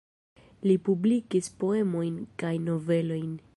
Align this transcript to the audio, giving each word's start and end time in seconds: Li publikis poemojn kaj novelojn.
Li 0.69 0.77
publikis 0.87 1.51
poemojn 1.65 2.17
kaj 2.45 2.53
novelojn. 2.71 3.33